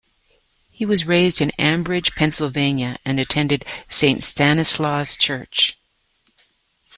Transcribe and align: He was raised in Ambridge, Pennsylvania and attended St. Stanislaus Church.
He 0.71 0.83
was 0.83 1.05
raised 1.05 1.41
in 1.41 1.51
Ambridge, 1.59 2.15
Pennsylvania 2.15 2.97
and 3.05 3.19
attended 3.19 3.65
St. 3.87 4.23
Stanislaus 4.23 5.15
Church. 5.15 5.77